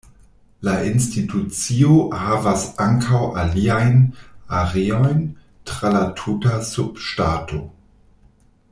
[0.67, 1.91] La institucio
[2.23, 4.01] havas ankaŭ aliajn
[4.63, 5.23] areojn
[5.73, 7.65] tra la tuta subŝtato.